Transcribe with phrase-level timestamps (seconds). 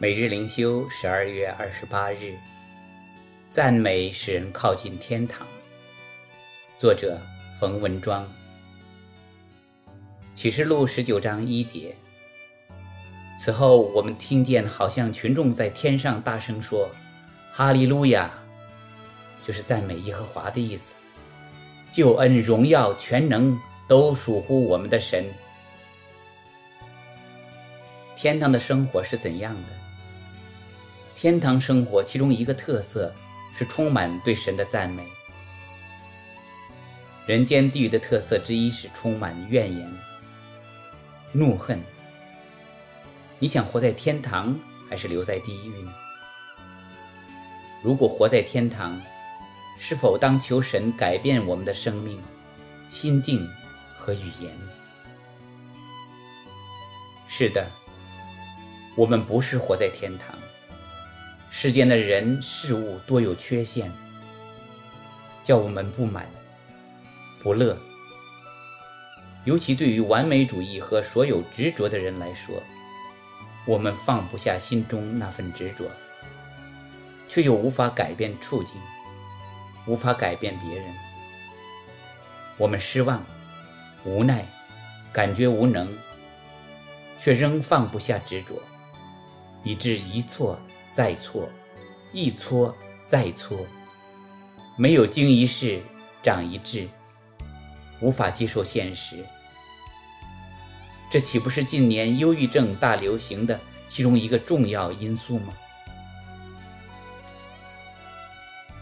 [0.00, 2.38] 每日灵修，十二月二十八日，
[3.50, 5.44] 赞美使人靠近天堂。
[6.78, 7.20] 作者
[7.58, 8.24] 冯文庄。
[10.32, 11.96] 启示录十九章一节。
[13.36, 16.88] 此后，我们听见好像群众在天上大声说
[17.50, 18.30] ：“哈利路亚！”
[19.42, 20.94] 就是赞美耶和华的意思。
[21.90, 23.58] 救恩、荣耀、全能
[23.88, 25.24] 都属乎我们的神。
[28.14, 29.72] 天堂的生活是怎样的？
[31.20, 33.12] 天堂生活其中一个特色
[33.52, 35.04] 是充满对神的赞美。
[37.26, 39.92] 人间地狱的特色之一是充满怨言、
[41.32, 41.82] 怒恨。
[43.40, 44.56] 你想活在天堂
[44.88, 45.92] 还是留在地狱呢？
[47.82, 49.02] 如果活在天堂，
[49.76, 52.22] 是否当求神改变我们的生命、
[52.86, 53.44] 心境
[53.96, 54.56] 和语言？
[57.26, 57.68] 是的，
[58.94, 60.38] 我们不是活在天堂。
[61.50, 63.90] 世间的人事物多有缺陷，
[65.42, 66.28] 叫我们不满、
[67.40, 67.76] 不乐。
[69.44, 72.62] 尤其对于完美主义和所有执着的人来说，
[73.66, 75.86] 我们放不下心中那份执着，
[77.28, 78.78] 却又无法改变处境，
[79.86, 80.94] 无法改变别人。
[82.58, 83.24] 我们失望、
[84.04, 84.46] 无奈，
[85.12, 85.96] 感觉无能，
[87.18, 88.60] 却仍放不下执着，
[89.64, 90.60] 以致一错。
[90.90, 91.48] 再错，
[92.12, 93.66] 一错再错，
[94.76, 95.82] 没有经一事
[96.22, 96.88] 长一智，
[98.00, 99.24] 无法接受现实。
[101.10, 105.54] 这岂不是近年忧郁症大流行的其中一个重要因素吗？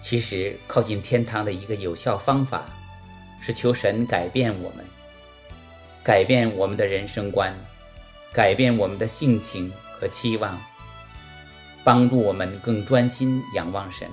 [0.00, 2.66] 其实，靠近天堂的一个有效方法，
[3.40, 4.84] 是求神改变我们，
[6.02, 7.54] 改变我们的人生观，
[8.32, 10.60] 改变我们的性情和期望。
[11.84, 14.10] 帮助我们更专心仰望神，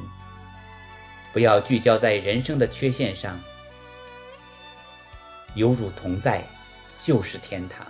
[1.32, 3.40] 不要聚焦在人生的缺陷上。
[5.56, 6.46] 有主同在，
[6.98, 7.88] 就是天堂。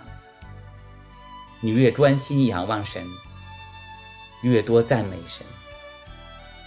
[1.60, 3.06] 你越专心仰望神，
[4.42, 5.44] 越多赞美神，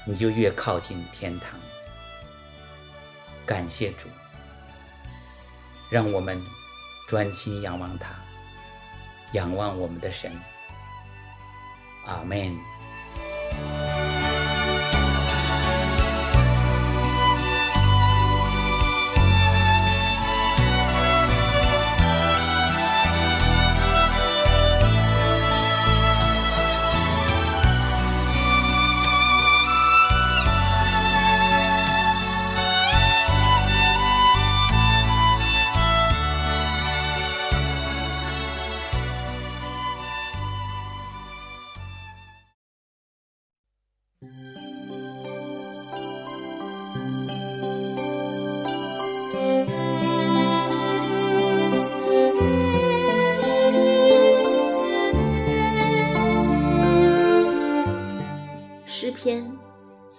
[0.06, 1.58] 你就越靠近天堂。
[3.46, 4.10] 感谢主，
[5.90, 6.42] 让我们
[7.08, 8.10] 专心仰望他，
[9.32, 10.32] 仰望我们的神。
[12.06, 12.75] 阿门。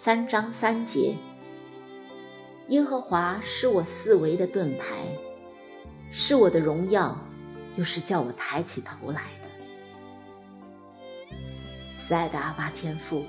[0.06, 1.16] 三章三节：
[2.68, 4.86] 耶和华是我四围的盾牌，
[6.12, 7.20] 是我的荣耀，
[7.74, 9.50] 又是叫我抬起头来的。
[11.96, 13.24] 慈爱的阿巴天父，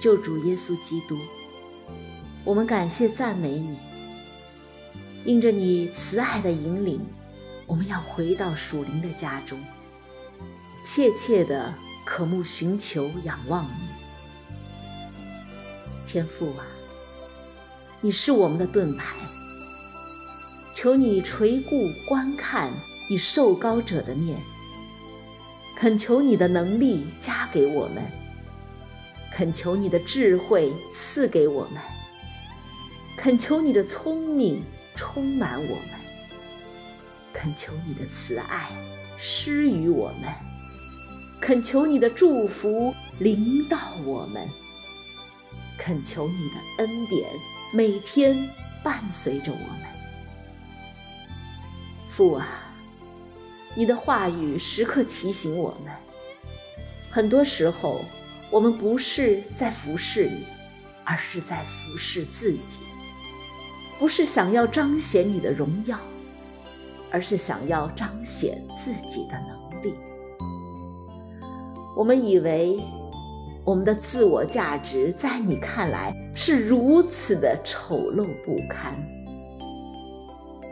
[0.00, 1.18] 救主耶稣基督，
[2.46, 3.78] 我们感谢赞美你。
[5.26, 7.04] 应着你慈爱的引领，
[7.66, 9.62] 我们要回到属灵的家中，
[10.82, 11.74] 切切的
[12.06, 14.01] 渴慕寻求仰望你。
[16.04, 16.66] 天父啊，
[18.00, 19.14] 你是我们的盾牌，
[20.74, 22.72] 求你垂顾观看
[23.08, 24.38] 你受高者的面，
[25.76, 28.10] 恳求你的能力加给我们，
[29.32, 31.80] 恳求你的智慧赐给我们，
[33.16, 34.62] 恳求你的聪明
[34.94, 36.00] 充满我们，
[37.32, 38.70] 恳求你的慈爱
[39.16, 40.30] 施予我们，
[41.40, 44.48] 恳求你的祝福临到我们。
[45.84, 47.28] 恳求你的恩典
[47.72, 48.48] 每天
[48.84, 49.80] 伴随着我们，
[52.06, 52.46] 父啊，
[53.74, 55.92] 你的话语时刻提醒我们。
[57.10, 58.00] 很多时候，
[58.48, 60.46] 我们不是在服侍你，
[61.02, 62.82] 而是在服侍自己；
[63.98, 65.98] 不是想要彰显你的荣耀，
[67.10, 69.92] 而是想要彰显自己的能力。
[71.96, 72.78] 我们以为。
[73.64, 78.94] 我们的自我价值在你看来是如此的丑陋不堪。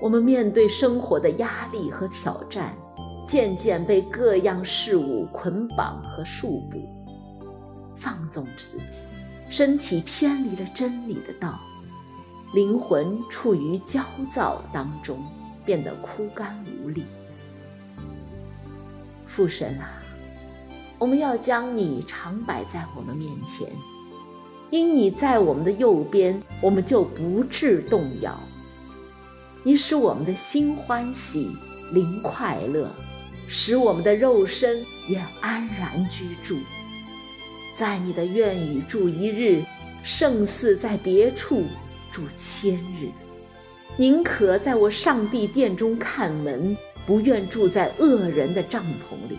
[0.03, 2.77] 我们面对生活的压力和挑战，
[3.25, 6.81] 渐渐被各样事物捆绑和束缚，
[7.95, 9.03] 放纵自己，
[9.49, 11.61] 身体偏离了真理的道，
[12.55, 14.03] 灵魂处于焦
[14.33, 15.23] 躁当中，
[15.65, 17.05] 变得枯干无力。
[19.27, 20.00] 父神啊，
[21.01, 23.67] 我们要将你常摆在我们面前，
[24.69, 28.39] 因你在我们的右边，我们就不致动摇。
[29.63, 31.53] 你使我们的心欢喜，
[31.93, 32.95] 灵快乐，
[33.47, 36.59] 使我们的肉身也安然居住。
[37.73, 39.65] 在你的院宇住一日，
[40.03, 41.65] 胜似在别处
[42.13, 43.09] 住千日。
[43.97, 46.77] 宁可在我上帝殿中看门，
[47.07, 49.39] 不愿住在恶人的帐篷里。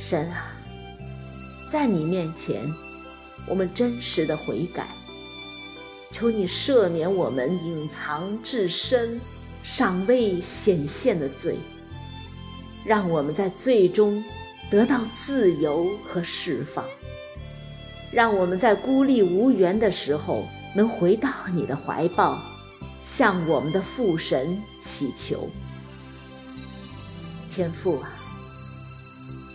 [0.00, 0.56] 神啊，
[1.66, 2.72] 在你面前，
[3.48, 4.86] 我们真实的悔改。
[6.08, 9.20] 求你赦免我们隐藏至深、
[9.60, 11.56] 尚未显现的罪，
[12.84, 14.22] 让我们在罪中
[14.70, 16.84] 得到自由和释放，
[18.12, 20.46] 让我们在孤立无援的时候
[20.76, 22.40] 能回到你的怀抱，
[22.98, 25.50] 向我们的父神祈求。
[27.50, 28.14] 天父啊，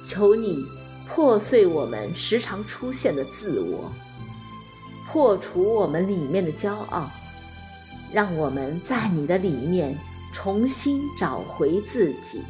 [0.03, 0.65] 求你
[1.07, 3.91] 破碎我们时常出现的自我。
[5.07, 7.11] 破除我们里面的骄傲，
[8.11, 9.97] 让我们在你的里面
[10.33, 12.41] 重新找回自己，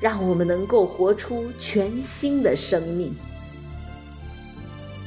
[0.00, 3.16] 让我们能够活出全新的生命。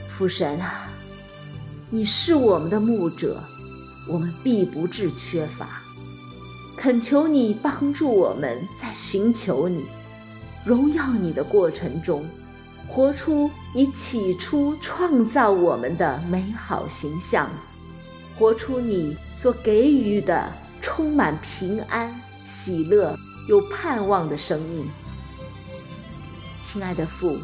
[0.08, 0.90] 父神啊，
[1.90, 3.44] 你是我们的牧者，
[4.10, 5.84] 我们必不致缺乏。
[6.76, 9.86] 恳求你帮助我们在寻求你、
[10.66, 12.26] 荣耀你的过程中。
[12.88, 17.50] 活出你起初创造我们的美好形象，
[18.36, 22.14] 活出你所给予的充满平安、
[22.44, 23.18] 喜乐、
[23.48, 24.86] 有盼望的生命。
[26.60, 27.38] 亲爱的父，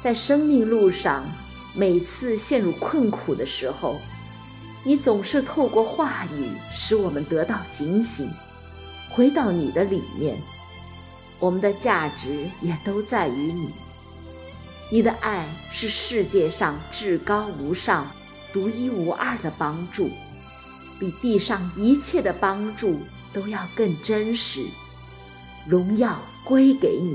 [0.00, 1.26] 在生命路上，
[1.74, 4.00] 每次陷入困苦的时候，
[4.82, 8.30] 你总是透过话语使我们得到警醒，
[9.10, 10.40] 回到你的里面。
[11.44, 13.74] 我们的价值也都在于你。
[14.90, 18.10] 你的爱是世界上至高无上、
[18.50, 20.10] 独一无二的帮助，
[20.98, 22.98] 比地上一切的帮助
[23.30, 24.64] 都要更真实。
[25.66, 27.14] 荣耀归给你，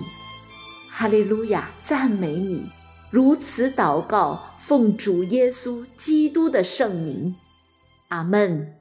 [0.92, 1.72] 哈利路亚！
[1.80, 2.70] 赞美你！
[3.10, 7.36] 如此祷告，奉主耶稣基督的圣名，
[8.10, 8.76] 阿门。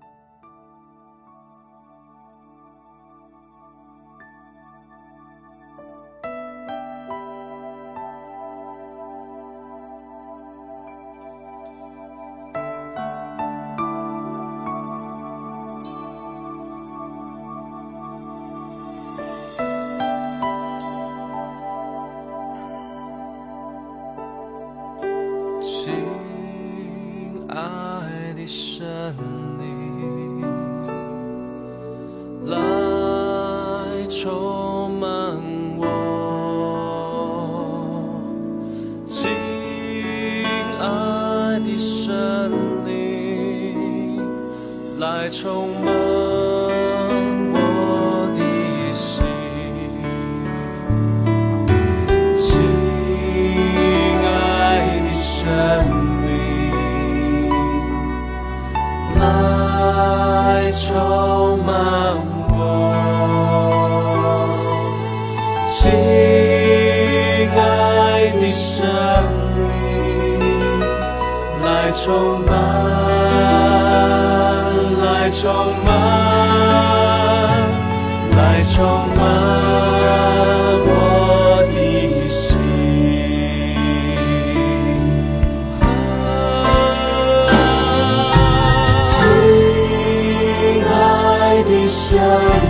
[92.17, 92.68] 爱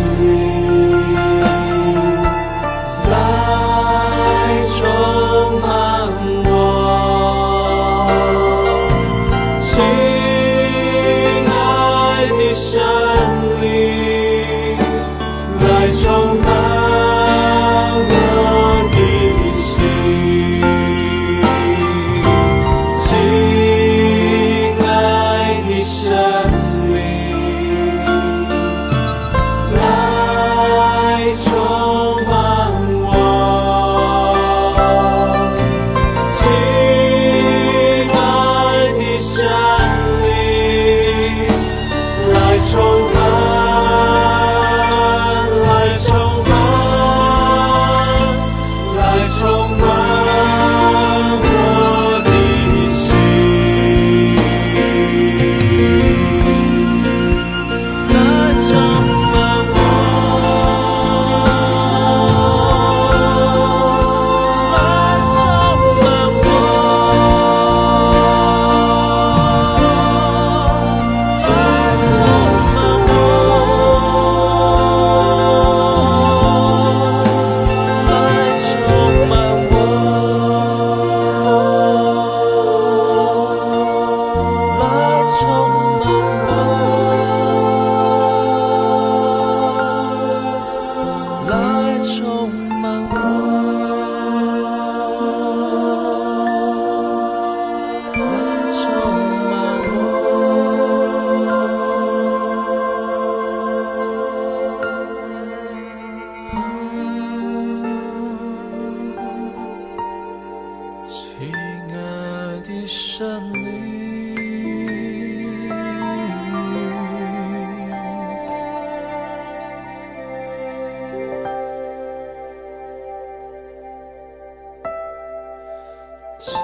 [126.38, 126.54] 亲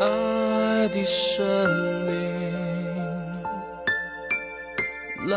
[0.00, 2.12] 爱的神灵，
[5.28, 5.36] 来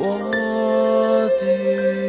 [0.00, 2.07] 我的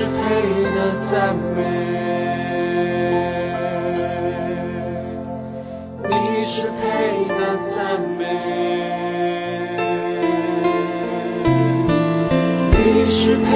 [0.00, 0.12] 是配
[0.74, 1.60] 的赞美，
[6.08, 7.38] 你是配的
[7.68, 8.24] 赞美，
[12.72, 13.50] 你是配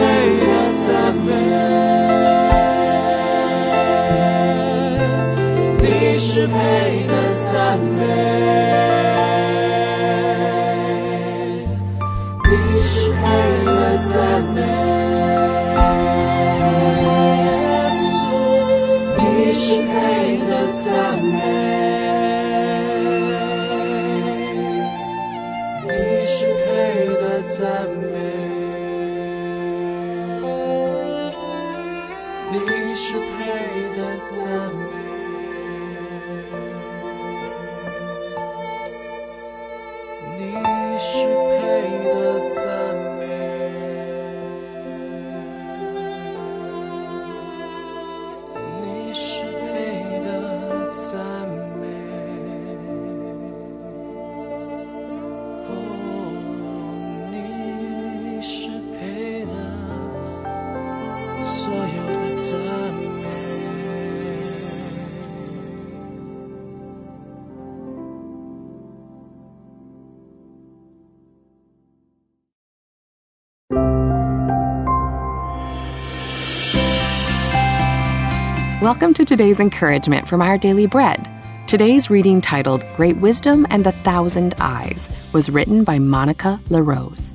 [78.84, 81.26] Welcome to today's encouragement from Our Daily Bread.
[81.66, 87.32] Today's reading, titled Great Wisdom and a Thousand Eyes, was written by Monica LaRose.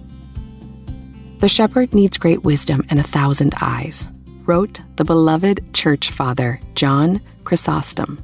[1.39, 4.09] The shepherd needs great wisdom and a thousand eyes,
[4.45, 8.23] wrote the beloved church father John Chrysostom.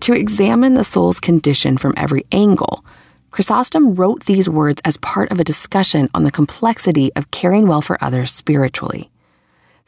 [0.00, 2.84] To examine the soul's condition from every angle,
[3.30, 7.80] Chrysostom wrote these words as part of a discussion on the complexity of caring well
[7.80, 9.08] for others spiritually.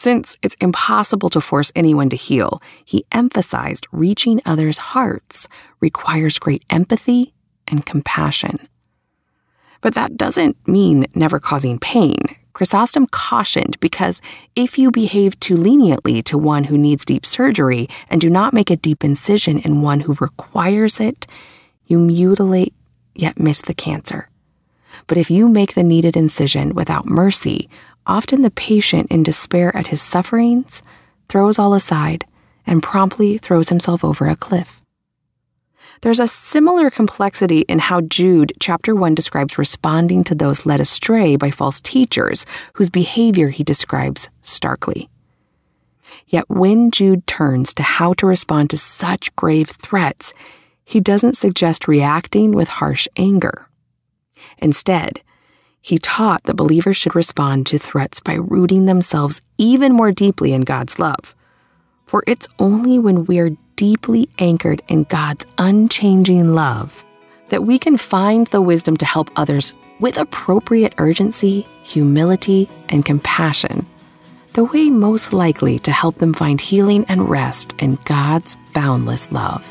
[0.02, 5.47] Since it's impossible to force anyone to heal, he emphasized reaching others' hearts
[5.78, 7.32] requires great empathy
[7.68, 8.66] and compassion.
[9.80, 12.18] But that doesn't mean never causing pain.
[12.52, 14.21] Chrysostom cautioned because
[14.56, 18.71] if you behave too leniently to one who needs deep surgery and do not make
[18.71, 21.28] a deep incision in one who requires it,
[21.87, 22.75] you mutilate
[23.14, 24.28] yet miss the cancer.
[25.06, 27.68] But if you make the needed incision without mercy,
[28.06, 30.82] often the patient, in despair at his sufferings,
[31.28, 32.25] throws all aside
[32.66, 34.82] and promptly throws himself over a cliff.
[36.02, 41.37] There's a similar complexity in how Jude chapter 1 describes responding to those led astray
[41.37, 42.44] by false teachers
[42.75, 45.09] whose behavior he describes starkly.
[46.26, 50.35] Yet when Jude turns to how to respond to such grave threats,
[50.85, 53.68] he doesn't suggest reacting with harsh anger.
[54.59, 55.23] Instead,
[55.82, 60.62] he taught that believers should respond to threats by rooting themselves even more deeply in
[60.62, 61.34] God's love.
[62.06, 67.04] For it's only when we're deeply anchored in God's unchanging love
[67.48, 73.84] that we can find the wisdom to help others with appropriate urgency, humility, and compassion,
[74.54, 79.70] the way most likely to help them find healing and rest in God's boundless love.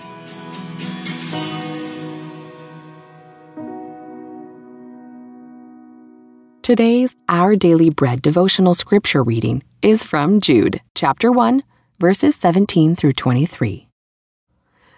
[6.72, 11.64] Today's Our Daily Bread devotional scripture reading is from Jude, chapter 1,
[12.00, 13.90] verses 17 through 23.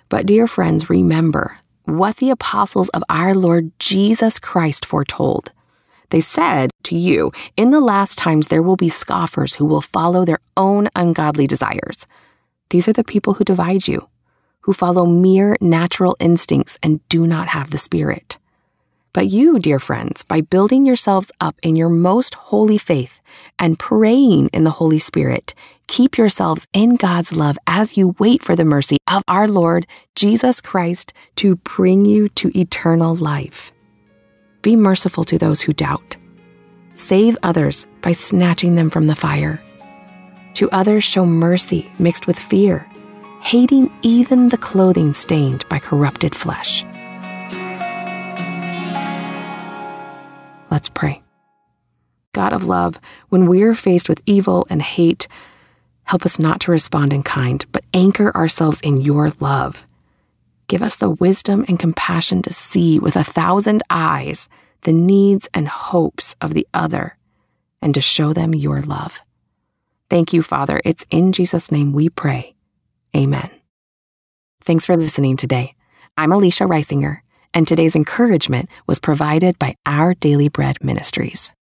[0.07, 5.51] But, dear friends, remember what the apostles of our Lord Jesus Christ foretold.
[6.11, 10.25] They said to you, In the last times there will be scoffers who will follow
[10.25, 12.05] their own ungodly desires.
[12.69, 14.09] These are the people who divide you,
[14.59, 18.37] who follow mere natural instincts and do not have the Spirit.
[19.13, 23.21] But you, dear friends, by building yourselves up in your most holy faith
[23.59, 25.53] and praying in the Holy Spirit,
[25.85, 30.61] keep yourselves in God's love as you wait for the mercy of our Lord Jesus
[30.61, 33.71] Christ to bring you to eternal life.
[34.63, 36.17] Be merciful to those who doubt.
[36.95, 39.61] Save others by snatching them from the fire.
[40.55, 42.87] To others, show mercy mixed with fear,
[43.41, 46.83] hating even the clothing stained by corrupted flesh.
[51.03, 51.21] Pray.
[52.31, 55.27] God of love, when we are faced with evil and hate,
[56.05, 59.85] help us not to respond in kind, but anchor ourselves in your love.
[60.67, 64.47] Give us the wisdom and compassion to see with a thousand eyes
[64.83, 67.17] the needs and hopes of the other
[67.81, 69.21] and to show them your love.
[70.09, 70.79] Thank you, Father.
[70.85, 72.55] It's in Jesus' name we pray.
[73.13, 73.49] Amen.
[74.61, 75.75] Thanks for listening today.
[76.17, 81.53] I'm Alicia Reisinger and today's encouragement was provided by Our Daily Bread Ministries.